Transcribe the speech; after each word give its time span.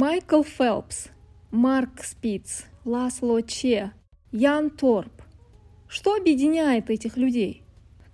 Майкл 0.00 0.42
Фелпс, 0.42 1.08
Марк 1.50 2.02
Спиц, 2.04 2.64
Ласло 2.86 3.42
Че, 3.42 3.92
Ян 4.32 4.70
Торп. 4.70 5.12
Что 5.88 6.14
объединяет 6.14 6.88
этих 6.88 7.18
людей? 7.18 7.64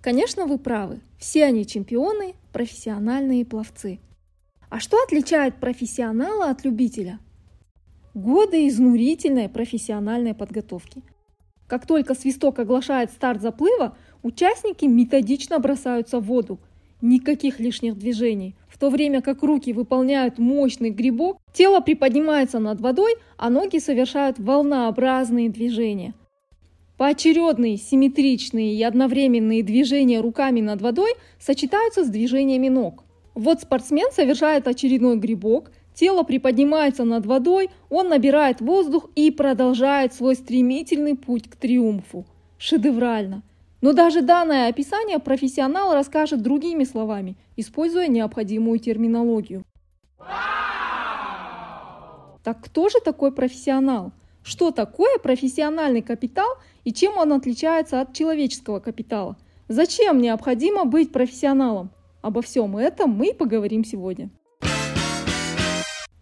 Конечно, 0.01 0.47
вы 0.47 0.57
правы. 0.57 0.99
Все 1.17 1.45
они 1.45 1.65
чемпионы, 1.65 2.35
профессиональные 2.51 3.45
пловцы. 3.45 4.01
А 4.69 4.81
что 4.81 5.01
отличает 5.01 5.61
профессионала 5.61 6.49
от 6.49 6.65
любителя? 6.65 7.21
Годы 8.13 8.67
изнурительной 8.67 9.47
профессиональной 9.47 10.33
подготовки. 10.33 11.03
Как 11.67 11.87
только 11.87 12.15
свисток 12.15 12.59
оглашает 12.59 13.11
старт 13.11 13.41
заплыва, 13.41 13.97
участники 14.23 14.83
методично 14.83 15.57
бросаются 15.59 16.19
в 16.19 16.25
воду. 16.25 16.59
Никаких 16.99 17.61
лишних 17.61 17.97
движений. 17.97 18.57
В 18.77 18.79
то 18.79 18.91
время 18.91 19.23
как 19.23 19.41
руки 19.41 19.73
выполняют 19.73 20.37
мощный 20.37 20.91
грибок, 20.91 21.39
тело 21.51 21.79
приподнимается 21.79 22.59
над 22.59 22.79
водой, 22.79 23.15
а 23.35 23.49
ноги 23.49 23.79
совершают 23.79 24.37
волнообразные 24.37 25.49
движения. 25.49 26.13
Поочередные, 26.95 27.77
симметричные 27.77 28.75
и 28.75 28.83
одновременные 28.83 29.63
движения 29.63 30.21
руками 30.21 30.61
над 30.61 30.83
водой 30.83 31.15
сочетаются 31.39 32.05
с 32.05 32.09
движениями 32.09 32.69
ног. 32.69 33.03
Вот 33.33 33.61
спортсмен 33.61 34.11
совершает 34.11 34.67
очередной 34.67 35.17
грибок, 35.17 35.71
тело 35.95 36.21
приподнимается 36.21 37.03
над 37.03 37.25
водой, 37.25 37.71
он 37.89 38.09
набирает 38.09 38.61
воздух 38.61 39.09
и 39.15 39.31
продолжает 39.31 40.13
свой 40.13 40.35
стремительный 40.35 41.15
путь 41.15 41.49
к 41.49 41.55
триумфу. 41.55 42.27
Шедеврально! 42.59 43.41
Но 43.81 43.93
даже 43.93 44.21
данное 44.21 44.69
описание 44.69 45.19
профессионал 45.19 45.93
расскажет 45.93 46.41
другими 46.41 46.83
словами, 46.83 47.37
используя 47.55 48.07
необходимую 48.07 48.79
терминологию. 48.79 49.63
Так 52.43 52.63
кто 52.63 52.89
же 52.89 52.99
такой 53.03 53.31
профессионал? 53.31 54.13
Что 54.41 54.71
такое 54.71 55.19
профессиональный 55.19 56.01
капитал 56.01 56.47
и 56.85 56.93
чем 56.93 57.17
он 57.17 57.33
отличается 57.33 58.01
от 58.01 58.13
человеческого 58.13 58.79
капитала? 58.79 59.37
Зачем 59.67 60.21
необходимо 60.21 60.85
быть 60.85 61.11
профессионалом? 61.11 61.91
Обо 62.21 62.41
всем 62.41 62.77
этом 62.77 63.11
мы 63.11 63.33
поговорим 63.33 63.83
сегодня. 63.83 64.29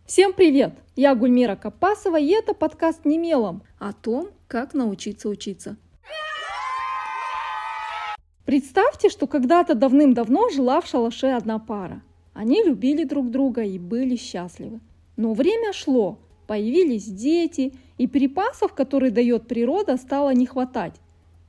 Всем 0.05 0.33
привет! 0.33 0.73
Я 0.95 1.15
Гульмира 1.15 1.55
Капасова, 1.55 2.19
и 2.19 2.27
это 2.30 2.53
подкаст 2.53 3.05
«Немелом» 3.05 3.63
о 3.80 3.93
том, 3.93 4.30
как 4.47 4.73
научиться 4.73 5.30
учиться. 5.30 5.77
Представьте, 8.45 9.09
что 9.09 9.25
когда-то 9.25 9.73
давным-давно 9.73 10.49
жила 10.49 10.79
в 10.79 10.85
шалаше 10.85 11.27
одна 11.27 11.57
пара. 11.57 12.03
Они 12.33 12.63
любили 12.63 13.03
друг 13.03 13.31
друга 13.31 13.63
и 13.63 13.79
были 13.79 14.15
счастливы. 14.15 14.81
Но 15.17 15.33
время 15.33 15.73
шло, 15.73 16.19
появились 16.45 17.05
дети, 17.05 17.73
и 17.97 18.05
припасов, 18.07 18.73
которые 18.73 19.11
дает 19.11 19.47
природа, 19.47 19.97
стало 19.97 20.31
не 20.31 20.45
хватать. 20.45 20.93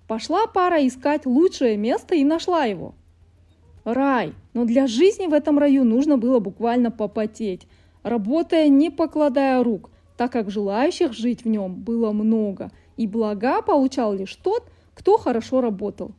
Пошла 0.09 0.47
пара 0.47 0.87
искать 0.87 1.27
лучшее 1.27 1.77
место 1.77 2.15
и 2.15 2.25
нашла 2.25 2.65
его. 2.65 2.95
Рай, 3.85 4.33
но 4.55 4.65
для 4.65 4.87
жизни 4.87 5.27
в 5.27 5.35
этом 5.35 5.59
раю 5.59 5.85
нужно 5.85 6.17
было 6.17 6.39
буквально 6.39 6.91
попотеть, 6.91 7.67
работая 8.05 8.69
не 8.69 8.91
покладая 8.91 9.63
рук, 9.63 9.91
так 10.17 10.33
как 10.33 10.51
желающих 10.51 11.13
жить 11.13 11.45
в 11.45 11.49
нем 11.49 11.75
было 11.75 12.13
много, 12.13 12.71
и 12.97 13.07
блага 13.07 13.61
получал 13.61 14.15
лишь 14.15 14.35
тот, 14.37 14.65
кто 14.95 15.19
хорошо 15.19 15.61
работал. 15.61 16.13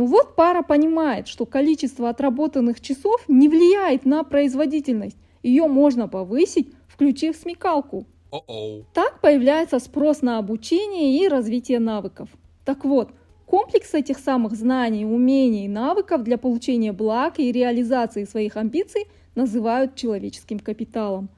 Ну 0.00 0.06
вот 0.06 0.34
пара 0.34 0.62
понимает, 0.62 1.28
что 1.28 1.44
количество 1.44 2.08
отработанных 2.08 2.80
часов 2.80 3.22
не 3.28 3.50
влияет 3.50 4.06
на 4.06 4.24
производительность. 4.24 5.18
Ее 5.42 5.66
можно 5.66 6.08
повысить, 6.08 6.72
включив 6.88 7.36
смекалку. 7.36 8.06
Uh-oh. 8.32 8.84
Так 8.94 9.20
появляется 9.20 9.78
спрос 9.78 10.22
на 10.22 10.38
обучение 10.38 11.18
и 11.18 11.28
развитие 11.28 11.80
навыков. 11.80 12.30
Так 12.64 12.86
вот, 12.86 13.10
комплекс 13.44 13.92
этих 13.92 14.18
самых 14.18 14.54
знаний, 14.54 15.04
умений 15.04 15.66
и 15.66 15.68
навыков 15.68 16.22
для 16.22 16.38
получения 16.38 16.92
благ 16.92 17.38
и 17.38 17.52
реализации 17.52 18.24
своих 18.24 18.56
амбиций 18.56 19.06
называют 19.34 19.96
человеческим 19.96 20.60
капиталом. 20.60 21.28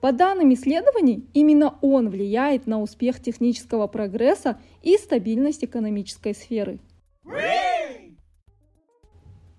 По 0.00 0.12
данным 0.12 0.54
исследований, 0.54 1.26
именно 1.34 1.74
он 1.80 2.10
влияет 2.10 2.68
на 2.68 2.80
успех 2.80 3.20
технического 3.20 3.88
прогресса 3.88 4.60
и 4.84 4.96
стабильность 4.98 5.64
экономической 5.64 6.32
сферы. 6.32 6.78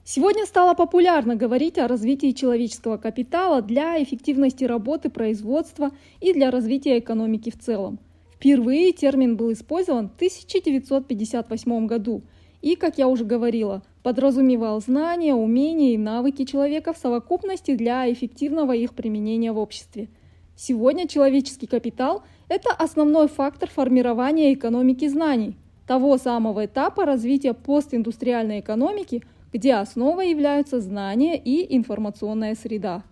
Сегодня 0.06 0.46
стало 0.46 0.74
популярно 0.74 1.35
говорить 1.35 1.78
о 1.78 1.88
развитии 1.88 2.34
человеческого 2.34 2.97
капитала 2.97 3.62
для 3.62 4.01
эффективности 4.03 4.63
работы 4.63 5.09
производства 5.09 5.91
и 6.19 6.34
для 6.34 6.52
развития 6.52 7.00
экономики 7.00 7.50
в 7.50 7.57
целом. 7.57 8.00
Впервые 8.35 8.91
термин 8.91 9.38
был 9.38 9.53
использован 9.53 10.09
в 10.09 10.16
1958 10.16 11.88
году 11.88 12.22
и, 12.62 12.75
как 12.75 12.97
я 12.97 13.07
уже 13.07 13.23
говорила, 13.23 13.81
подразумевал 14.03 14.81
знания, 14.81 15.34
умения 15.34 15.94
и 15.94 15.97
навыки 15.97 16.44
человека 16.44 16.94
в 16.94 16.97
совокупности 16.97 17.75
для 17.75 18.12
эффективного 18.12 18.73
их 18.73 18.94
применения 18.94 19.53
в 19.53 19.57
обществе. 19.57 20.09
Сегодня 20.56 21.07
человеческий 21.07 21.66
капитал– 21.66 22.23
это 22.50 22.72
основной 22.72 23.29
фактор 23.29 23.69
формирования 23.69 24.53
экономики 24.53 25.07
знаний, 25.07 25.56
того 25.88 26.18
самого 26.18 26.66
этапа 26.66 27.06
развития 27.06 27.54
постиндустриальной 27.54 28.60
экономики, 28.60 29.24
где 29.52 29.76
основой 29.76 30.30
являются 30.30 30.80
знания 30.82 31.38
и 31.38 31.76
информационная 31.76 32.56
среда. 32.56 33.04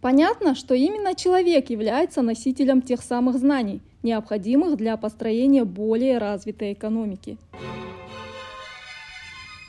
Понятно, 0.00 0.54
что 0.54 0.74
именно 0.74 1.14
человек 1.14 1.70
является 1.70 2.22
носителем 2.22 2.82
тех 2.82 3.02
самых 3.02 3.38
знаний, 3.38 3.80
необходимых 4.02 4.76
для 4.76 4.96
построения 4.96 5.64
более 5.64 6.18
развитой 6.18 6.72
экономики. 6.72 7.38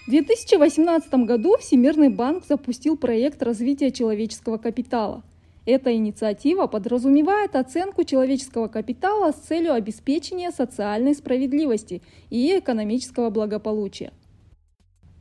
В 0.08 0.10
2018 0.10 1.14
году 1.26 1.58
Всемирный 1.60 2.10
банк 2.10 2.46
запустил 2.46 2.98
проект 2.98 3.44
развития 3.44 3.92
человеческого 3.92 4.58
капитала– 4.58 5.24
эта 5.66 5.96
инициатива 5.96 6.68
подразумевает 6.68 7.56
оценку 7.56 8.03
человеческого 8.03 8.68
капитала 8.68 9.31
с 9.31 9.35
целью 9.35 9.74
обеспечения 9.74 10.51
социальной 10.51 11.16
справедливости 11.16 12.01
и 12.29 12.59
экономического 12.59 13.29
благополучия. 13.29 14.12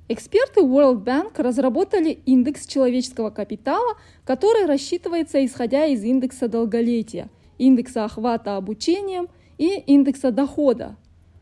Эксперты 0.08 0.60
World 0.60 1.04
Bank 1.04 1.40
разработали 1.40 2.10
индекс 2.26 2.66
человеческого 2.66 3.30
капитала, 3.30 3.96
который 4.24 4.66
рассчитывается 4.66 5.44
исходя 5.44 5.86
из 5.86 6.02
индекса 6.02 6.48
долголетия, 6.48 7.30
индекса 7.58 8.04
охвата 8.04 8.56
обучением 8.56 9.28
и 9.58 9.68
индекса 9.86 10.32
дохода. 10.32 10.96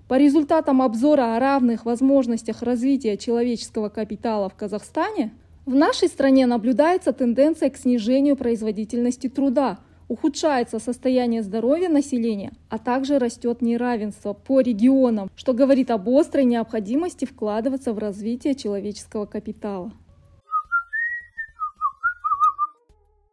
По 0.09 0.19
результатам 0.19 0.83
обзора 0.83 1.37
о 1.37 1.41
равных 1.41 1.87
возможностях 1.87 2.62
развития 2.62 3.16
человеческого 3.16 3.89
капитала 3.89 4.49
в 4.49 4.55
Казахстане 4.55 5.33
в 5.66 5.75
нашей 5.75 6.09
стране 6.09 6.47
наблюдается 6.47 7.12
тенденция 7.12 7.71
к 7.71 7.76
снижению 7.76 8.37
производительности 8.37 9.28
труда, 9.28 9.78
ухудшается 10.09 10.78
состояние 10.78 11.43
здоровья 11.43 11.88
населения, 11.88 12.53
а 12.69 12.78
также 12.78 13.19
растет 13.19 13.62
неравенство 13.62 14.32
по 14.32 14.60
регионам, 14.60 15.31
что 15.37 15.53
говорит 15.53 15.91
об 15.91 16.09
острой 16.09 16.44
необходимости 16.44 17.25
вкладываться 17.25 17.93
в 17.93 17.98
развитие 17.98 18.54
человеческого 18.54 19.26
капитала. 19.26 19.93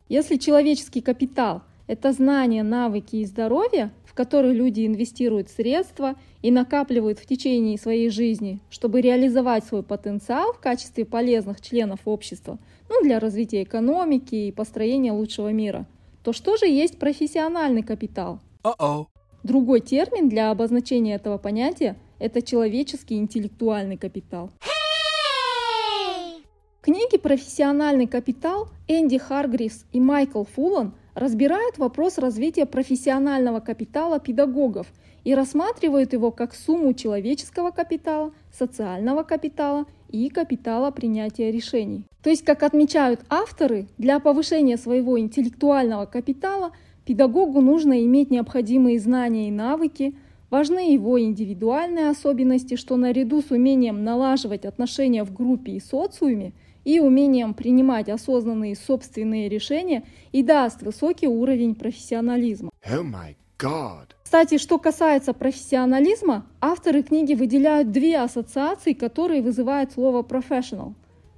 Если 0.09 0.38
человеческий 0.38 1.01
капитал– 1.01 1.63
это 1.88 2.12
знания, 2.12 2.64
навыки 2.64 3.18
и 3.18 3.25
здоровье, 3.25 3.92
который 4.18 4.52
люди 4.52 4.84
инвестируют 4.86 5.48
средства 5.48 6.16
и 6.42 6.50
накапливают 6.50 7.20
в 7.20 7.28
течение 7.28 7.78
своей 7.78 8.09
жизни, 8.09 8.59
чтобы 8.72 9.00
реализовать 9.00 9.64
свой 9.64 9.84
потенциал 9.84 10.53
в 10.53 10.59
качестве 10.59 11.06
полезных 11.06 11.62
членов 11.62 12.00
общества, 12.06 12.58
ну, 12.90 13.03
для 13.03 13.19
развития 13.19 13.62
экономики 13.62 14.34
и 14.34 14.51
построения 14.51 15.12
лучшего 15.12 15.51
мира, 15.51 15.86
то 16.24 16.34
что 16.34 16.57
же 16.57 16.66
есть 16.66 16.98
профессиональный 16.98 17.84
капитал? 17.84 18.40
Uh-oh. 18.63 19.06
Другой 19.44 19.81
термин 19.81 20.30
для 20.30 20.50
обозначения 20.50 21.13
этого 21.13 21.38
понятия– 21.38 21.95
это 22.19 22.42
человеческий 22.42 23.18
интеллектуальный 23.18 23.98
капитал. 23.98 24.50
Hey! 24.62 26.42
Книги 26.81 27.18
«Профессиональный 27.18 28.07
капитал» 28.07 28.69
Энди 28.88 29.19
Харгривс 29.19 29.86
и 29.94 30.00
Майкл 30.00 30.44
Фуллан– 30.44 30.94
разбирают 31.18 31.80
вопрос 31.80 32.19
развития 32.19 32.68
профессионального 32.68 33.60
капитала 33.60 34.19
педагогов 34.19 34.86
и 35.24 35.34
рассматривают 35.34 36.14
его 36.14 36.31
как 36.31 36.54
сумму 36.54 36.94
человеческого 36.94 37.72
капитала, 37.72 38.31
социального 38.52 39.24
капитала 39.24 39.86
и 40.10 40.30
капитала 40.30 40.92
принятия 40.92 41.52
решений. 41.52 42.04
То 42.22 42.30
есть, 42.30 42.46
как 42.46 42.62
отмечают 42.62 43.22
авторы, 43.30 43.88
для 43.98 44.19
повышения 44.19 44.78
своего 44.78 45.19
интеллектуального 45.19 46.06
капитала 46.06 46.72
педагогу 47.04 47.62
нужно 47.62 48.04
иметь 48.06 48.30
необходимые 48.30 49.00
знания 49.00 49.48
и 49.48 49.52
навыки, 49.52 50.16
важны 50.52 50.94
его 50.94 51.19
индивидуальные 51.19 52.10
особенности, 52.10 52.75
что 52.75 52.96
наряду 52.96 53.42
с 53.42 53.50
умением 53.50 54.04
налаживать 54.04 54.66
отношения 54.66 55.24
в 55.24 55.34
группе 55.34 55.72
и 55.74 55.80
социуме– 55.80 56.54
и 56.88 57.01
умением 57.01 57.54
принимать 57.54 58.07
осознанные 58.07 58.74
собственные 58.74 59.50
решения 59.50 60.06
и 60.31 60.42
даст 60.42 60.84
высокий 60.84 61.28
уровень 61.28 61.75
профессионализма. 61.75 62.69
Oh 62.89 63.04
my 63.04 63.36
God. 63.60 64.12
Кстати, 64.24 64.57
что 64.57 64.80
касается 64.80 65.34
профессионализма, 65.34 66.48
авторы 66.62 67.04
книги 67.04 67.34
выделяют 67.34 67.92
две 67.92 68.18
ассоциации, 68.18 68.94
которые 68.94 69.42
вызывают 69.42 69.92
слово 69.92 70.22
professional. 70.22 70.94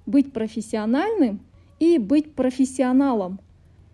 Быть 0.06 0.32
профессиональным 0.32 1.40
и 1.80 1.98
быть 1.98 2.36
профессионалом. 2.36 3.40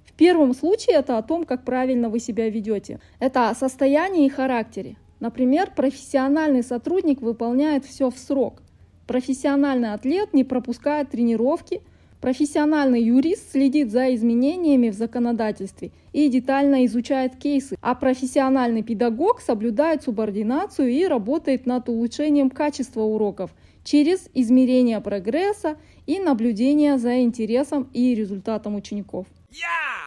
В 0.03 0.11
первом 0.11 0.53
случае 0.53 0.97
это 0.97 1.17
о 1.17 1.23
том, 1.23 1.45
как 1.45 1.63
правильно 1.63 2.09
вы 2.09 2.19
себя 2.19 2.49
ведете. 2.49 2.99
Это 3.21 3.49
о 3.49 3.55
состоянии 3.55 4.25
и 4.25 4.29
характере. 4.29 4.97
Например, 5.21 5.71
профессиональный 5.73 6.63
сотрудник 6.63 7.21
выполняет 7.21 7.85
все 7.85 8.09
в 8.09 8.19
срок. 8.19 8.61
Профессиональный 9.07 9.93
атлет 9.93 10.33
не 10.33 10.43
пропускает 10.43 11.11
тренировки, 11.11 11.81
профессиональный 12.21 13.03
юрист 13.03 13.51
следит 13.51 13.91
за 13.91 14.15
изменениями 14.15 14.89
в 14.89 14.95
законодательстве 14.95 15.91
и 16.11 16.27
детально 16.29 16.85
изучает 16.85 17.35
кейсы, 17.35 17.77
а 17.81 17.93
профессиональный 17.93 18.81
педагог 18.81 19.41
соблюдает 19.41 20.03
субординацию 20.03 20.89
и 20.89 21.05
работает 21.05 21.65
над 21.65 21.87
улучшением 21.89 22.49
качества 22.49 23.01
уроков 23.01 23.53
через 23.83 24.27
измерение 24.33 24.99
прогресса 25.01 25.77
и 26.07 26.19
наблюдение 26.19 26.97
за 26.97 27.21
интересом 27.21 27.89
и 27.93 28.15
результатом 28.15 28.75
учеников. 28.75 29.27
Yeah! 29.51 30.05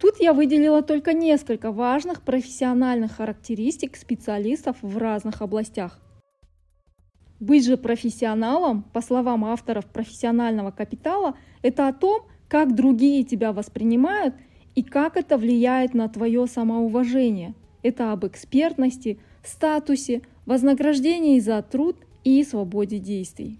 Тут 0.00 0.18
я 0.18 0.32
выделила 0.32 0.82
только 0.82 1.12
несколько 1.12 1.72
важных 1.72 2.22
профессиональных 2.22 3.16
характеристик 3.16 3.96
специалистов 3.96 4.76
в 4.80 4.96
разных 4.96 5.42
областях. 5.42 6.00
Быть 7.40 7.64
же 7.64 7.78
профессионалом, 7.78 8.82
по 8.92 9.00
словам 9.00 9.46
авторов 9.46 9.86
профессионального 9.86 10.70
капитала, 10.70 11.36
это 11.62 11.88
о 11.88 11.94
том, 11.94 12.22
как 12.48 12.74
другие 12.74 13.24
тебя 13.24 13.54
воспринимают 13.54 14.34
и 14.74 14.82
как 14.82 15.16
это 15.16 15.38
влияет 15.38 15.94
на 15.94 16.08
твое 16.10 16.46
самоуважение. 16.46 17.54
Это 17.82 18.12
об 18.12 18.26
экспертности, 18.26 19.18
статусе, 19.42 20.20
вознаграждении 20.44 21.40
за 21.40 21.62
труд 21.62 21.96
и 22.24 22.44
свободе 22.44 22.98
действий. 22.98 23.58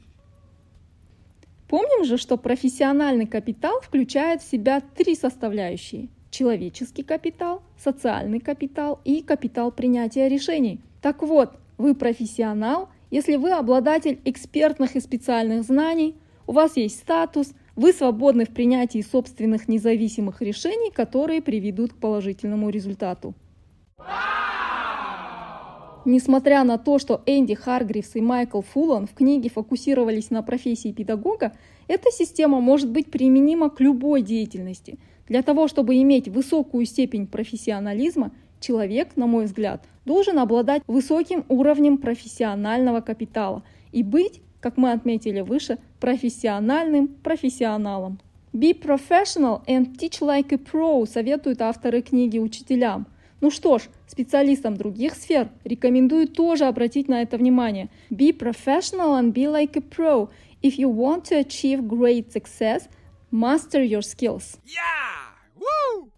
Помним 1.66 2.04
же, 2.04 2.18
что 2.18 2.36
профессиональный 2.36 3.26
капитал 3.26 3.80
включает 3.80 4.42
в 4.42 4.50
себя 4.50 4.80
три 4.80 5.14
составляющие– 5.14 6.08
человеческий 6.30 7.02
капитал, 7.02 7.62
социальный 7.78 8.40
капитал 8.40 9.00
и 9.04 9.22
капитал 9.22 9.72
принятия 9.72 10.28
решений. 10.28 10.80
Так 11.00 11.22
вот, 11.22 11.52
вы 11.78 11.94
профессионал– 11.94 12.90
если 13.10 13.36
вы 13.36 13.52
обладатель 13.52 14.20
экспертных 14.24 14.96
и 14.96 15.00
специальных 15.00 15.64
знаний, 15.64 16.14
у 16.46 16.52
вас 16.52 16.76
есть 16.76 16.98
статус, 16.98 17.52
вы 17.76 17.92
свободны 17.92 18.44
в 18.44 18.50
принятии 18.50 19.02
собственных 19.02 19.68
независимых 19.68 20.42
решений, 20.42 20.90
которые 20.90 21.42
приведут 21.42 21.92
к 21.92 21.96
положительному 21.96 22.70
результату. 22.70 23.34
Несмотря 26.04 26.64
на 26.64 26.78
то, 26.78 26.98
что 26.98 27.22
Энди 27.26 27.54
Харгривс 27.54 28.16
и 28.16 28.20
Майкл 28.20 28.62
Фуллан 28.62 29.06
в 29.06 29.14
книге 29.14 29.50
фокусировались 29.50 30.30
на 30.30 30.42
профессии 30.42 30.92
педагога, 30.92 31.52
эта 31.88 32.10
система 32.10 32.60
может 32.60 32.90
быть 32.90 33.10
применима 33.10 33.68
к 33.70 33.80
любой 33.80 34.22
деятельности. 34.22 34.98
Для 35.28 35.42
того, 35.42 35.68
чтобы 35.68 36.00
иметь 36.00 36.28
высокую 36.28 36.86
степень 36.86 37.26
профессионализма, 37.26 38.32
человек, 38.60 39.16
на 39.16 39.26
мой 39.26 39.44
взгляд, 39.44 39.84
должен 40.10 40.40
обладать 40.40 40.82
высоким 40.88 41.44
уровнем 41.48 41.96
профессионального 41.96 43.00
капитала 43.00 43.62
и 43.92 44.02
быть, 44.02 44.42
как 44.58 44.76
мы 44.76 44.90
отметили 44.90 45.40
выше, 45.40 45.78
профессиональным 46.00 47.06
профессионалом. 47.06 48.18
Be 48.52 48.72
professional 48.72 49.64
and 49.68 49.96
teach 49.96 50.20
like 50.20 50.52
a 50.52 50.56
pro 50.56 51.06
советуют 51.06 51.62
авторы 51.62 52.02
книги 52.02 52.40
учителям. 52.40 53.06
Ну 53.40 53.52
что 53.52 53.78
ж, 53.78 53.82
специалистам 54.08 54.76
других 54.76 55.14
сфер 55.14 55.48
рекомендую 55.62 56.26
тоже 56.26 56.64
обратить 56.64 57.06
на 57.06 57.22
это 57.22 57.36
внимание. 57.36 57.88
Be 58.10 58.36
professional 58.36 59.16
and 59.16 59.32
be 59.32 59.46
like 59.46 59.76
a 59.76 59.80
pro. 59.80 60.28
If 60.60 60.76
you 60.76 60.92
want 60.92 61.22
to 61.30 61.38
achieve 61.38 61.86
great 61.86 62.32
success, 62.32 62.88
master 63.30 63.80
your 63.80 64.02
skills. 64.02 64.58
Yeah! 64.66 65.30
Woo! 65.56 66.10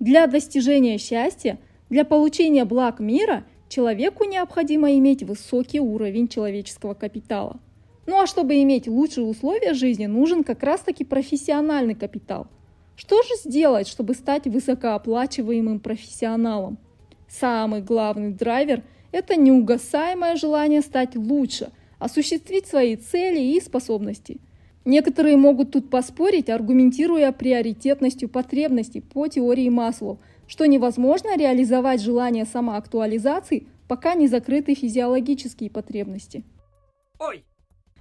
Для 0.00 0.26
достижения 0.26 0.98
счастья 0.98 1.60
для 1.88 2.04
получения 2.04 2.64
благ 2.64 2.98
мира 2.98 3.44
человеку 3.68 4.24
необходимо 4.24 4.92
иметь 4.94 5.22
высокий 5.22 5.80
уровень 5.80 6.28
человеческого 6.28 6.94
капитала. 6.94 7.60
Ну 8.06 8.20
а 8.20 8.26
чтобы 8.26 8.60
иметь 8.62 8.88
лучшие 8.88 9.26
условия 9.26 9.72
жизни, 9.74 10.06
нужен 10.06 10.44
как 10.44 10.62
раз-таки 10.62 11.04
профессиональный 11.04 11.94
капитал. 11.94 12.48
Что 12.96 13.22
же 13.22 13.28
сделать, 13.44 13.88
чтобы 13.88 14.14
стать 14.14 14.46
высокооплачиваемым 14.46 15.80
профессионалом? 15.80 16.78
Самый 17.28 17.82
главный 17.82 18.32
драйвер– 18.32 18.82
это 19.12 19.36
неугасаемое 19.36 20.36
желание 20.36 20.80
стать 20.80 21.14
лучше, 21.14 21.70
осуществить 21.98 22.66
свои 22.66 22.96
цели 22.96 23.40
и 23.40 23.60
способности. 23.60 24.38
Некоторые 24.84 25.36
могут 25.36 25.72
тут 25.72 25.90
поспорить, 25.90 26.48
аргументируя 26.48 27.32
приоритетностью 27.32 28.28
потребностей 28.28 29.00
по 29.00 29.28
теории 29.28 29.68
Маслоу– 29.68 30.18
что 30.46 30.66
невозможно 30.66 31.36
реализовать 31.36 32.00
желание 32.00 32.44
самоактуализации, 32.44 33.66
пока 33.88 34.14
не 34.14 34.28
закрыты 34.28 34.74
физиологические 34.74 35.70
потребности. 35.70 36.44
Ой! 37.18 37.44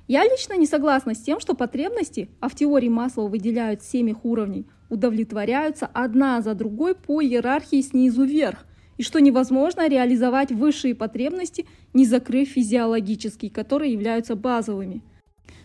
Я 0.08 0.24
лично 0.24 0.54
не 0.54 0.68
согласна 0.68 1.16
с 1.16 1.22
тем, 1.22 1.40
что 1.40 1.56
потребности, 1.56 2.30
а 2.40 2.48
в 2.48 2.56
теории 2.56 2.90
Маслоу 2.90 3.28
выделяют 3.28 3.82
семь 3.82 4.10
их 4.10 4.24
уровней, 4.24 4.68
удовлетворяются 4.90 5.88
одна 5.88 6.42
за 6.42 6.54
другой 6.54 6.94
по 6.94 7.22
иерархии 7.24 7.82
снизу 7.82 8.24
вверх, 8.24 8.66
и 8.98 9.04
что 9.04 9.20
невозможно 9.20 9.90
реализовать 9.90 10.52
высшие 10.52 10.94
потребности, 10.94 11.66
не 11.94 12.06
закрыв 12.06 12.50
физиологические, 12.50 13.50
которые 13.50 13.94
являются 13.94 14.36
базовыми. 14.36 15.02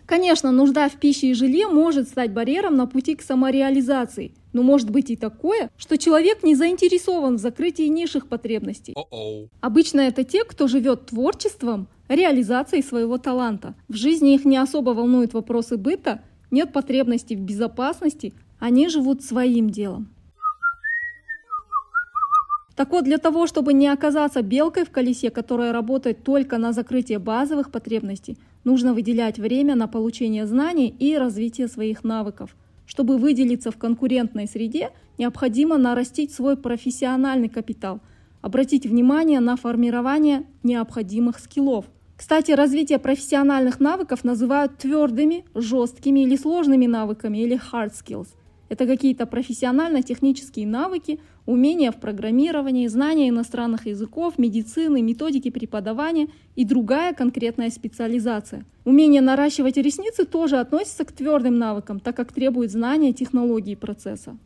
Конечно, 0.07 0.51
нужда 0.51 0.89
в 0.89 0.93
пище 0.93 1.27
и 1.27 1.33
жилье 1.35 1.67
может 1.67 2.09
стать 2.09 2.33
барьером 2.33 2.75
на 2.75 2.87
пути 2.87 3.15
к 3.15 3.21
самореализации– 3.21 4.33
но 4.53 4.63
может 4.63 4.89
быть 4.89 5.09
и 5.09 5.15
такое, 5.15 5.69
что 5.77 5.97
человек 5.97 6.43
не 6.43 6.55
заинтересован 6.55 7.37
в 7.37 7.39
закрытии 7.39 7.87
низших 7.87 8.27
потребностей. 8.27 8.93
Uh-oh. 8.93 9.47
Обычно 9.61 10.01
это 10.01 10.23
те, 10.23 10.43
кто 10.43 10.67
живет 10.67 11.07
творчеством, 11.07 11.87
реализацией 12.07 12.83
своего 12.83 13.17
таланта. 13.17 13.75
В 13.87 13.95
жизни 13.95 14.35
их 14.35 14.45
не 14.45 14.57
особо 14.57 14.91
волнуют 14.91 15.33
вопросы 15.33 15.77
быта, 15.77 16.21
нет 16.51 16.73
потребностей 16.73 17.35
в 17.35 17.41
безопасности, 17.41 18.33
они 18.59 18.89
живут 18.89 19.23
своим 19.23 19.69
делом. 19.69 20.09
Так 22.75 22.91
вот, 22.91 23.03
для 23.03 23.17
того, 23.17 23.47
чтобы 23.47 23.73
не 23.73 23.87
оказаться 23.87 24.41
белкой 24.41 24.85
в 24.85 24.91
колесе, 24.91 25.29
которая 25.29 25.71
работает 25.71 26.23
только 26.23 26.57
на 26.57 26.73
закрытие 26.73 27.19
базовых 27.19 27.69
потребностей, 27.69 28.37
нужно 28.63 28.93
выделять 28.93 29.39
время 29.39 29.75
на 29.75 29.87
получение 29.87 30.45
знаний 30.47 30.87
и 30.87 31.17
развитие 31.17 31.67
своих 31.67 32.03
навыков. 32.03 32.55
Чтобы 32.91 33.17
выделиться 33.17 33.71
в 33.71 33.77
конкурентной 33.77 34.49
среде, 34.49 34.89
необходимо 35.17 35.77
нарастить 35.77 36.33
свой 36.33 36.57
профессиональный 36.57 37.47
капитал, 37.47 38.01
обратить 38.41 38.85
внимание 38.85 39.39
на 39.39 39.55
формирование 39.55 40.45
необходимых 40.61 41.39
скиллов. 41.39 41.85
Кстати, 42.17 42.51
развитие 42.51 42.99
профессиональных 42.99 43.79
навыков 43.79 44.25
называют 44.25 44.77
твердыми, 44.77 45.45
жесткими 45.55 46.19
или 46.19 46.35
сложными 46.35 46.85
навыками 46.85 47.37
или 47.37 47.57
hard 47.57 47.93
skills. 47.93 48.27
Это 48.71 48.87
какие-то 48.87 49.25
профессионально-технические 49.25 50.65
навыки, 50.65 51.19
умения 51.45 51.91
в 51.91 51.99
программировании, 51.99 52.87
знания 52.87 53.27
иностранных 53.27 53.85
языков, 53.85 54.35
медицины, 54.37 55.01
методики 55.01 55.49
преподавания 55.49 56.29
и 56.55 56.63
другая 56.63 57.13
конкретная 57.13 57.69
специализация. 57.69 58.63
Умение 58.85 59.21
наращивать 59.21 59.75
ресницы 59.75 60.23
тоже 60.23 60.57
относится 60.57 61.03
к 61.03 61.11
твердым 61.11 61.57
навыкам, 61.57 61.99
так 61.99 62.15
как 62.15 62.31
требует 62.31 62.71
знания 62.71 63.11
технологии 63.11 63.75
процесса. 63.75 64.37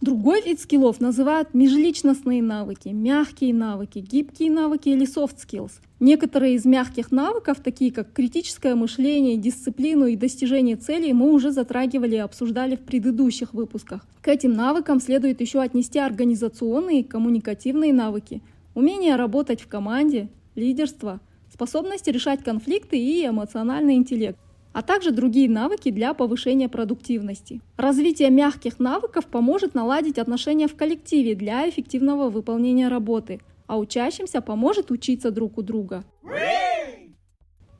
Другой 0.00 0.40
вид 0.40 0.58
скиллов 0.58 0.98
называют 0.98 1.52
межличностные 1.52 2.42
навыки, 2.42 2.88
мягкие 2.88 3.52
навыки, 3.52 3.98
гибкие 3.98 4.50
навыки 4.50 4.88
или 4.88 5.06
soft 5.06 5.36
skills. 5.36 5.72
Некоторые 6.00 6.54
из 6.54 6.64
мягких 6.64 7.12
навыков, 7.12 7.58
такие 7.62 7.92
как 7.92 8.10
критическое 8.14 8.74
мышление, 8.74 9.36
дисциплину 9.36 10.06
и 10.06 10.16
достижение 10.16 10.76
целей, 10.76 11.12
мы 11.12 11.30
уже 11.30 11.52
затрагивали 11.52 12.14
и 12.14 12.18
обсуждали 12.18 12.76
в 12.76 12.80
предыдущих 12.80 13.52
выпусках. 13.52 14.06
К 14.22 14.28
этим 14.28 14.54
навыкам 14.54 15.00
следует 15.00 15.42
еще 15.42 15.60
отнести 15.60 15.98
организационные 15.98 17.00
и 17.00 17.04
коммуникативные 17.04 17.92
навыки, 17.92 18.40
умение 18.74 19.16
работать 19.16 19.60
в 19.60 19.68
команде, 19.68 20.30
лидерство, 20.54 21.20
способность 21.52 22.08
решать 22.08 22.42
конфликты 22.42 22.96
и 22.98 23.26
эмоциональный 23.26 23.96
интеллект 23.96 24.38
а 24.72 24.82
также 24.82 25.10
другие 25.10 25.48
навыки 25.48 25.90
для 25.90 26.14
повышения 26.14 26.68
продуктивности. 26.68 27.60
Развитие 27.76 28.30
мягких 28.30 28.78
навыков 28.78 29.26
поможет 29.26 29.74
наладить 29.74 30.18
отношения 30.18 30.68
в 30.68 30.76
коллективе 30.76 31.34
для 31.34 31.68
эффективного 31.68 32.30
выполнения 32.30 32.88
работы, 32.88 33.40
а 33.66 33.78
учащимся 33.78 34.40
поможет 34.40 34.90
учиться 34.90 35.30
друг 35.30 35.58
у 35.58 35.62
друга. 35.62 36.04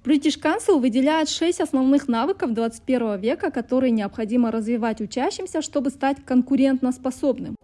British 0.02 0.40
Council 0.40 0.78
выделяет 0.80 1.28
шесть 1.28 1.60
основных 1.60 2.08
навыков 2.08 2.54
21 2.54 3.20
века, 3.20 3.50
которые 3.50 3.90
необходимо 3.90 4.50
развивать 4.50 5.02
учащимся, 5.02 5.60
чтобы 5.60 5.90
стать 5.90 6.24
конкурентоспособным. 6.24 7.54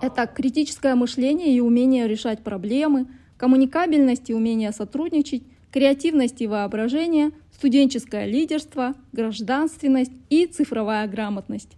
Это 0.00 0.26
критическое 0.26 0.94
мышление 0.94 1.54
и 1.54 1.60
умение 1.60 2.08
решать 2.08 2.42
проблемы, 2.42 3.06
коммуникабельность 3.36 4.30
и 4.30 4.34
умение 4.34 4.72
сотрудничать, 4.72 5.42
креативность 5.72 6.40
и 6.40 6.46
воображение, 6.46 7.30
студенческое 7.52 8.26
лидерство, 8.26 8.94
гражданственность 9.12 10.12
и 10.30 10.46
цифровая 10.46 11.06
грамотность. 11.08 11.76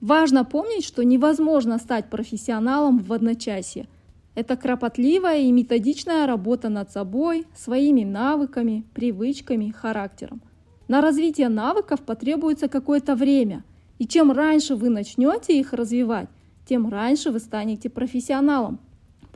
Важно 0.00 0.44
помнить, 0.44 0.84
что 0.84 1.02
невозможно 1.02 1.78
стать 1.78 2.10
профессионалом 2.10 2.98
в 2.98 3.12
одночасье– 3.12 3.86
это 4.36 4.54
кропотливая 4.56 5.38
и 5.38 5.50
методичная 5.50 6.26
работа 6.26 6.68
над 6.68 6.92
собой, 6.92 7.46
своими 7.56 8.04
навыками, 8.04 8.84
привычками, 8.94 9.70
характером. 9.70 10.42
На 10.88 11.00
развитие 11.00 11.48
навыков 11.48 12.02
потребуется 12.02 12.68
какое-то 12.68 13.16
время, 13.16 13.64
и 13.98 14.06
чем 14.06 14.30
раньше 14.30 14.76
вы 14.76 14.90
начнете 14.90 15.58
их 15.58 15.72
развивать, 15.72 16.28
тем 16.68 16.88
раньше 16.88 17.30
вы 17.30 17.38
станете 17.38 17.88
профессионалом. 17.88 18.78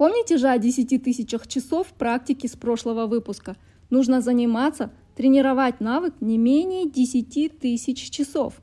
Помните 0.01 0.39
же 0.39 0.49
о 0.49 0.57
10 0.57 1.03
тысячах 1.03 1.47
часов 1.47 1.89
практики 1.89 2.47
с 2.47 2.57
прошлого 2.57 3.07
выпуска? 3.07 3.59
Нужно 3.91 4.23
заниматься, 4.23 4.93
тренировать 5.15 5.81
навык 5.81 6.15
не 6.23 6.39
менее 6.39 6.89
10 6.89 7.59
тысяч 7.59 8.09
часов. 8.09 8.63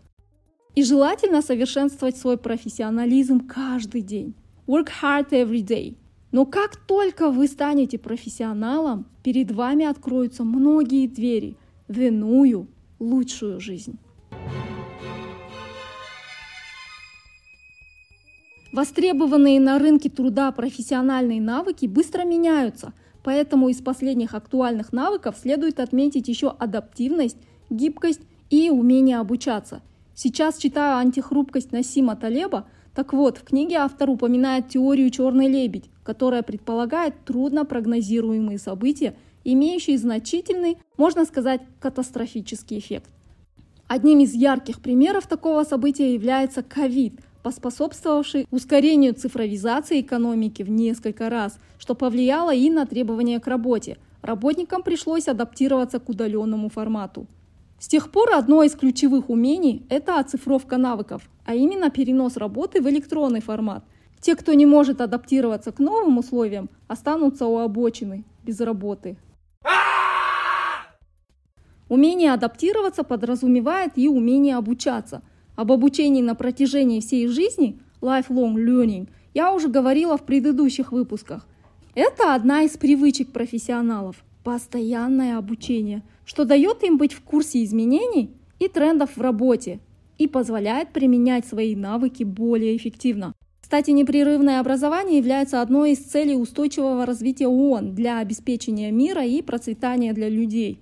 И 0.73 0.81
желательно 0.81 1.43
совершенствовать 1.43 2.17
свой 2.17 2.39
профессионализм 2.39 3.41
каждый 3.41 4.01
день. 4.01 4.33
Work 4.65 4.87
hard 5.03 5.29
every 5.29 5.61
day– 5.61 5.95
но 6.31 6.47
как 6.47 6.75
только 6.75 7.29
вы 7.29 7.47
станете 7.47 7.99
профессионалом, 7.99 9.05
перед 9.23 9.51
вами 9.51 9.85
откроются 9.85 10.43
многие 10.43 11.07
двери 11.07 11.55
в 11.87 11.99
иную, 11.99 12.67
лучшую 12.97 13.59
жизнь. 13.59 13.99
Востребованные 18.77 19.59
на 19.59 19.79
рынке 19.79 20.07
труда 20.07 20.51
профессиональные 20.51 21.41
навыки 21.41 21.87
быстро 21.87 22.25
меняются, 22.25 22.93
поэтому 23.23 23.69
из 23.69 23.81
последних 23.81 24.35
актуальных 24.35 24.93
навыков 24.93 25.35
следует 25.41 25.79
отметить 25.79 26.27
еще 26.27 26.49
адаптивность, 26.49 27.37
гибкость 27.71 28.21
и 28.51 28.69
умение 28.69 29.17
обучаться. 29.17 29.81
Сейчас 30.13 30.59
читаю 30.59 30.97
«Антихрупкость» 30.97 31.71
Насима 31.71 32.15
Талеба– 32.15 32.67
так 32.93 33.13
вот, 33.13 33.39
в 33.39 33.45
книге 33.45 33.77
автор 33.77 34.11
упоминает 34.11 34.69
теорию 34.69 35.09
«Черный 35.09 35.47
лебедь», 35.47 35.89
которая 36.03 36.43
предполагает 36.43 37.15
трудно 37.25 37.65
прогнозируемые 37.65 38.59
события, 38.59 39.15
имеющие 39.43 39.97
значительный, 39.97 40.77
можно 40.97 41.25
сказать, 41.25 41.61
катастрофический 41.79 42.77
эффект. 42.77 43.09
Одним 43.87 44.19
из 44.19 44.35
ярких 44.35 44.81
примеров 44.81 45.25
такого 45.25 45.63
события 45.63 46.13
является 46.13 46.61
ковид, 46.61 47.21
поспособствовавший 47.47 48.45
ускорению 48.51 49.13
цифровизации 49.13 50.01
экономики 50.01 50.63
в 50.63 50.69
несколько 50.69 51.29
раз, 51.29 51.59
что 51.79 51.95
повлияло 51.95 52.53
и 52.53 52.69
на 52.69 52.85
требования 52.85 53.39
к 53.39 53.47
работе. 53.47 53.97
Работникам 54.21 54.83
пришлось 54.83 55.29
адаптироваться 55.29 55.99
к 55.99 56.09
удаленному 56.09 56.67
формату. 56.69 57.25
С 57.79 57.87
тех 57.87 58.11
пор 58.11 58.33
одно 58.33 58.63
из 58.63 58.75
ключевых 58.75 59.29
умений– 59.29 59.85
это 59.89 60.19
оцифровка 60.19 60.77
навыков, 60.77 61.21
а 61.45 61.55
именно 61.55 61.89
перенос 61.89 62.35
работы 62.35 62.81
в 62.81 62.89
электронный 62.89 63.41
формат. 63.41 63.85
Те, 64.19 64.35
кто 64.35 64.51
не 64.53 64.65
может 64.65 64.99
адаптироваться 64.99 65.71
к 65.71 65.79
новым 65.79 66.17
условиям, 66.17 66.69
останутся 66.89 67.45
у 67.45 67.59
обочины, 67.59 68.25
без 68.43 68.59
работы. 68.59 69.15
Умение 71.87 72.33
адаптироваться 72.33 73.05
подразумевает 73.05 73.93
и 73.95 74.09
умение 74.09 74.57
обучаться. 74.57 75.21
Об 75.57 75.73
обучении 75.73 76.21
на 76.21 76.35
протяжении 76.35 77.01
всей 77.01 77.27
жизни, 77.27 77.77
lifelong 77.99 78.55
learning, 78.55 79.09
я 79.33 79.53
уже 79.53 79.67
говорила 79.67 80.17
в 80.17 80.23
предыдущих 80.25 80.93
выпусках. 80.93 81.45
Это 81.95 82.33
одна 82.33 82.61
из 82.61 82.77
привычек 82.77 83.33
профессионалов– 83.33 84.23
постоянное 84.45 85.37
обучение– 85.37 86.03
что 86.27 86.43
дает 86.43 86.83
им 86.83 86.97
быть 86.97 87.13
в 87.13 87.21
курсе 87.21 87.63
изменений 87.63 88.29
и 88.59 88.67
трендов 88.67 89.15
в 89.15 89.21
работе 89.21 89.79
и 90.17 90.27
позволяет 90.27 90.91
применять 90.91 91.47
свои 91.47 91.75
навыки 91.75 92.23
более 92.23 92.75
эффективно. 92.75 93.33
Кстати, 93.61 93.91
непрерывное 93.91 94.59
образование 94.59 95.17
является 95.17 95.61
одной 95.61 95.93
из 95.93 95.99
целей 95.99 96.35
устойчивого 96.35 97.05
развития 97.05 97.47
ООН 97.47 97.95
для 97.95 98.19
обеспечения 98.19 98.91
мира 98.91 99.25
и 99.25 99.41
процветания 99.41 100.13
для 100.13 100.29
людей. 100.29 100.81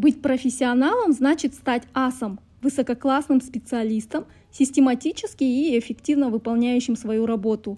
Быть 0.00 0.22
профессионалом 0.22 1.12
значит 1.12 1.52
стать 1.52 1.82
асом, 1.92 2.40
высококлассным 2.62 3.42
специалистом, 3.42 4.24
систематически 4.50 5.44
и 5.44 5.78
эффективно 5.78 6.30
выполняющим 6.30 6.96
свою 6.96 7.26
работу. 7.26 7.76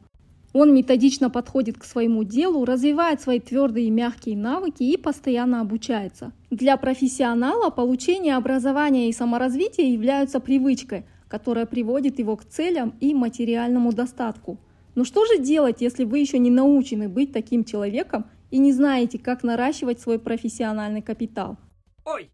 Он 0.53 0.73
методично 0.73 1.31
подходит 1.31 1.79
к 1.79 1.85
своему 1.85 2.23
делу, 2.23 2.65
развивает 2.65 3.21
свои 3.21 3.41
твердые 3.41 3.89
и 3.89 3.91
мягкие 3.91 4.37
навыки 4.37 4.85
и 4.85 4.97
постоянно 4.97 5.63
обучается. 5.63 6.31
Для 6.49 6.77
профессионала 6.77 7.71
получение 7.71 8.37
образования 8.37 9.09
и 9.09 9.13
саморазвития 9.13 9.87
являются 9.87 10.39
привычкой, 10.39 11.07
которая 11.27 11.67
приводит 11.67 12.21
его 12.21 12.37
к 12.37 12.45
целям 12.45 12.95
и 13.01 13.15
материальному 13.15 13.93
достатку. 13.93 14.59
Но 14.95 15.03
что 15.03 15.25
же 15.25 15.43
делать, 15.43 15.81
если 15.81 16.05
вы 16.05 16.21
еще 16.21 16.39
не 16.39 16.51
научены 16.51 17.09
быть 17.09 17.33
таким 17.33 17.65
человеком 17.65 18.27
и 18.53 18.59
не 18.59 18.71
знаете, 18.71 19.19
как 19.19 19.43
наращивать 19.43 20.01
свой 20.01 20.21
профессиональный 20.21 21.03
капитал? 21.03 21.57
Ой! 22.05 22.31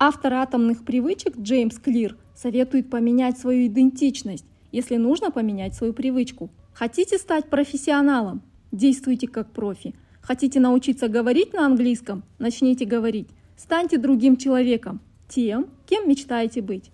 Автор 0.00 0.34
атомных 0.34 0.84
привычек 0.84 1.38
Джеймс 1.38 1.78
Клир 1.78 2.16
советует 2.34 2.90
поменять 2.90 3.38
свою 3.38 3.68
идентичность, 3.68 4.44
если 4.72 4.96
нужно 4.96 5.30
поменять 5.30 5.74
свою 5.74 5.92
привычку. 5.92 6.50
Хотите 6.74 7.16
стать 7.16 7.48
профессионалом? 7.48 8.42
Действуйте 8.72 9.28
как 9.28 9.52
профи. 9.52 9.94
Хотите 10.20 10.58
научиться 10.58 11.06
говорить 11.06 11.52
на 11.52 11.66
английском? 11.66 12.24
Начните 12.40 12.84
говорить. 12.84 13.28
Станьте 13.56 13.96
другим 13.96 14.36
человеком, 14.36 15.00
тем, 15.28 15.68
кем 15.86 16.08
мечтаете 16.08 16.60
быть. 16.60 16.90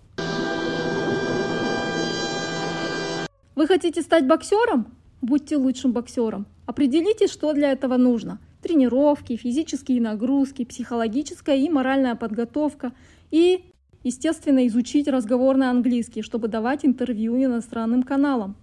Вы 3.55 3.67
хотите 3.67 4.03
стать 4.03 4.27
боксером? 4.27 4.85
Будьте 5.21 5.57
лучшим 5.57 5.93
боксером. 5.93 6.45
Определите, 6.67 7.25
что 7.25 7.53
для 7.53 7.71
этого 7.71 7.97
нужно. 7.97 8.39
Тренировки, 8.63 9.35
физические 9.35 9.99
нагрузки, 9.99 10.63
психологическая 10.63 11.57
и 11.57 11.69
моральная 11.69 12.15
подготовка 12.15 12.93
и, 13.29 13.65
естественно, 14.03 14.65
изучить 14.67 15.09
разговорный 15.09 15.69
английский, 15.69 16.21
чтобы 16.21 16.47
давать 16.47 16.85
интервью 16.85 17.35
иностранным 17.43 18.03
каналам. 18.03 18.55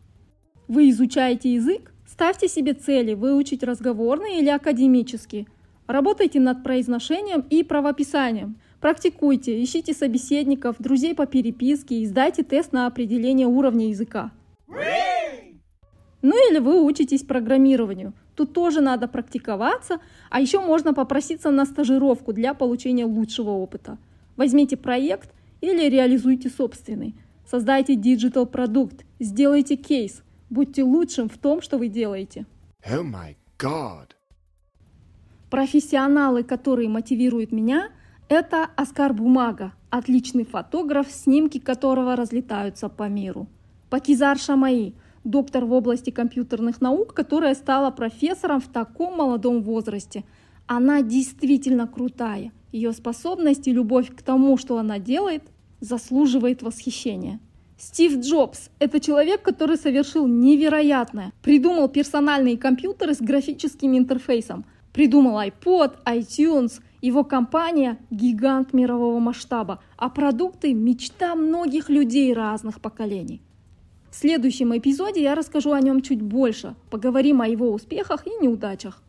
Вы 0.69 0.89
изучаете 0.89 1.53
язык? 1.53 1.93
Ставьте 2.09 2.49
себе 2.49 2.73
цели 2.73 3.13
выучить 3.13 3.63
разговорные 3.63 4.41
или 4.41 4.49
академические. 4.49 5.47
Работайте 5.87 6.41
над 6.41 6.63
произношением 6.65 7.45
и 7.51 7.63
правописанием. 7.63 8.57
Практикуйте, 8.81 9.63
ищите 9.63 9.93
собеседников, 9.93 10.77
друзей 10.79 11.15
по 11.15 11.27
переписке 11.27 11.97
и 11.97 12.07
сдайте 12.07 12.43
тест 12.43 12.73
на 12.73 12.87
определение 12.87 13.47
уровня 13.47 13.89
языка. 13.89 14.31
Ну 16.23 16.51
или 16.51 16.59
вы 16.59 16.83
учитесь 16.83 17.23
программированию. 17.23 18.13
Тут 18.35 18.53
тоже 18.53 18.81
надо 18.81 19.09
практиковаться, 19.09 20.01
а 20.31 20.41
еще 20.41 20.61
можно 20.61 20.95
попроситься 20.95 21.51
на 21.51 21.65
стажировку 21.65 22.33
для 22.33 22.55
получения 22.55 23.05
лучшего 23.05 23.51
опыта. 23.51 23.99
Возьмите 24.37 24.77
проект 24.77 25.33
или 25.61 25.89
реализуйте 25.89 26.49
собственный. 26.49 27.15
Создайте 27.49 27.95
digital 27.95 28.47
продукт, 28.47 29.05
сделайте 29.19 29.77
кейс– 29.77 30.23
Будьте 30.51 30.83
лучшим 30.83 31.29
в 31.29 31.39
том, 31.39 31.63
что 31.63 31.79
вы 31.79 31.87
делаете. 31.87 32.45
Oh 32.85 33.05
my 33.05 33.37
God. 33.57 34.11
Профессионалы, 35.49 36.43
которые 36.43 36.89
мотивируют 36.89 37.53
меня, 37.53 37.91
это 38.29 38.69
Оскар 38.77 39.13
Бумага, 39.13 39.73
отличный 39.91 40.45
фотограф, 40.45 41.09
снимки 41.09 41.59
которого 41.59 42.17
разлетаются 42.17 42.89
по 42.89 43.09
миру. 43.09 43.47
Пакизар 43.91 44.39
Шамаи, 44.39 44.95
доктор 45.25 45.65
в 45.65 45.73
области 45.73 46.11
компьютерных 46.11 46.81
наук, 46.81 47.15
которая 47.15 47.55
стала 47.55 47.91
профессором 47.91 48.61
в 48.61 48.69
таком 48.69 49.17
молодом 49.17 49.63
возрасте. 49.63 50.25
Она 50.67 51.03
действительно 51.03 51.87
крутая. 51.87 52.53
Ее 52.73 52.93
способность 52.93 53.67
и 53.67 53.73
любовь 53.73 54.15
к 54.15 54.23
тому, 54.23 54.57
что 54.57 54.79
она 54.79 54.99
делает, 54.99 55.43
заслуживает 55.81 56.63
восхищения. 56.63 57.41
Стив 57.77 58.19
Джобс– 58.19 58.71
это 58.79 59.01
человек, 59.01 59.43
который 59.43 59.79
совершил 59.79 60.27
невероятное. 60.27 61.33
Придумал 61.43 61.89
персональные 61.89 62.59
компьютеры 62.59 63.15
с 63.15 63.21
графическим 63.21 63.97
интерфейсом. 63.97 64.67
Придумал 64.93 65.41
iPod, 65.41 65.95
iTunes. 66.05 66.81
Его 67.01 67.25
компания– 67.25 67.99
гигант 68.11 68.75
мирового 68.75 69.19
масштаба, 69.19 69.83
а 69.97 70.11
продукты– 70.11 70.75
мечта 70.75 71.35
многих 71.35 71.89
людей 71.89 72.35
разных 72.35 72.83
поколений. 72.83 73.41
В 74.11 74.17
следующем 74.17 74.77
эпизоде 74.77 75.23
я 75.23 75.37
расскажу 75.37 75.73
о 75.73 75.81
нем 75.81 76.03
чуть 76.03 76.21
больше, 76.21 76.75
поговорим 76.91 77.41
о 77.41 77.47
его 77.47 77.71
успехах 77.71 78.27
и 78.27 78.31
неудачах. 78.43 79.01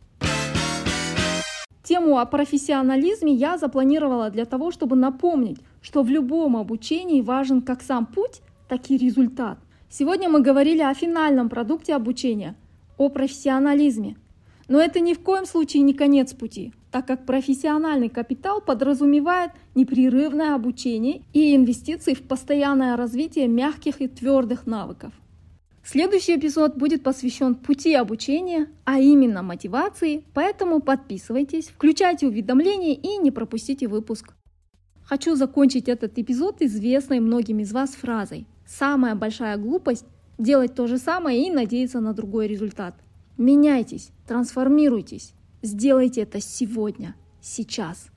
Тему 1.84 2.20
о 2.20 2.26
профессионализме 2.28 3.34
я 3.34 3.58
запланировала 3.58 4.30
для 4.30 4.46
того, 4.46 4.70
чтобы 4.70 4.96
напомнить, 4.96 5.58
что 5.82 6.04
в 6.04 6.10
любом 6.10 6.56
обучении 6.56 7.22
важен 7.22 7.62
как 7.62 7.82
сам 7.82 8.06
путь, 8.06 8.42
так 8.70 8.92
и 8.92 8.98
результат. 8.98 9.58
Сегодня 9.90 10.30
мы 10.30 10.42
говорили 10.42 10.82
о 10.82 10.94
финальном 10.94 11.50
продукте 11.50 11.96
обучения, 11.96 12.56
о 12.98 13.10
профессионализме. 13.10 14.16
Но 14.68 14.80
это 14.80 15.00
ни 15.00 15.16
в 15.16 15.20
коем 15.20 15.46
случае 15.46 15.82
не 15.82 15.94
конец 15.94 16.34
пути, 16.34 16.72
так 16.92 17.08
как 17.08 17.26
профессиональный 17.26 18.10
капитал 18.10 18.62
подразумевает 18.62 19.52
непрерывное 19.76 20.56
обучение 20.56 21.22
и 21.34 21.56
инвестиции 21.56 22.14
в 22.14 22.22
постоянное 22.24 22.98
развитие 22.98 23.48
мягких 23.48 24.02
и 24.02 24.08
твердых 24.08 24.68
навыков. 24.68 25.14
Следующий 25.84 26.36
эпизод 26.36 26.76
будет 26.76 27.02
посвящен 27.02 27.56
пути 27.56 27.96
обучения, 27.96 28.68
а 28.86 29.00
именно 29.00 29.42
мотивации, 29.42 30.24
поэтому 30.34 30.80
подписывайтесь, 30.80 31.70
включайте 31.70 32.28
уведомления 32.28 32.94
и 32.94 33.18
не 33.18 33.32
пропустите 33.32 33.88
выпуск. 33.88 34.36
Хочу 35.04 35.36
закончить 35.36 35.90
этот 35.90 36.20
эпизод 36.20 36.62
известной 36.62 37.20
многим 37.20 37.60
из 37.60 37.74
вас 37.74 37.92
фразой 37.92 38.46
«Самая 38.68 39.16
большая 39.16 39.58
глупость– 39.58 40.06
делать 40.38 40.76
то 40.76 40.88
же 40.88 40.98
самое 40.98 41.48
и 41.48 41.52
надеяться 41.52 42.00
на 42.00 42.14
другой 42.14 42.48
результат». 42.48 42.96
Меняйтесь, 43.38 44.12
трансформируйтесь, 44.28 45.34
сделайте 45.62 46.22
это 46.22 46.42
сегодня, 46.42 47.16
сейчас. 47.42 48.08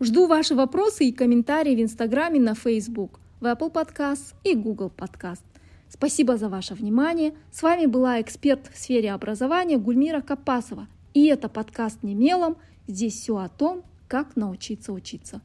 Жду 0.00 0.26
ваши 0.26 0.54
вопросы 0.54 1.04
и 1.04 1.12
комментарии 1.12 1.76
в 1.76 1.80
Инстаграме, 1.80 2.40
на 2.40 2.54
Facebook, 2.54 3.20
в 3.40 3.44
Apple 3.44 3.72
Podcast 3.72 4.34
и 4.44 4.54
Google 4.54 4.92
Podcast. 4.96 5.42
Спасибо 5.88 6.36
за 6.36 6.48
ваше 6.48 6.74
внимание. 6.74 7.34
С 7.52 7.62
вами 7.62 7.86
была 7.86 8.20
эксперт 8.20 8.70
в 8.72 8.78
сфере 8.78 9.12
образования 9.12 9.76
Гульмира 9.76 10.22
Капасова. 10.22 10.88
И 11.14 11.26
это 11.26 11.48
подкаст 11.48 12.02
«Не 12.02 12.14
мелом». 12.14 12.56
Здесь 12.86 13.14
все 13.14 13.36
о 13.36 13.48
том, 13.48 13.82
как 14.08 14.34
научиться 14.34 14.92
учиться. 14.92 15.40